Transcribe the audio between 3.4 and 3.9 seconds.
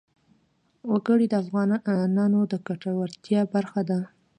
برخه